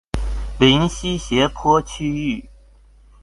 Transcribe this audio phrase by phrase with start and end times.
[0.57, 2.49] 臨溪斜坡區域